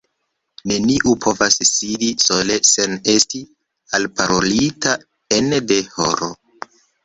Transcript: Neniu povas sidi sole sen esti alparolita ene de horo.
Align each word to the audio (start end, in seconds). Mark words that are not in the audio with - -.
Neniu 0.69 1.11
povas 1.25 1.57
sidi 1.71 2.09
sole 2.29 2.57
sen 2.71 2.97
esti 3.15 3.43
alparolita 4.01 4.99
ene 5.41 5.65
de 5.75 5.83
horo. 5.97 6.35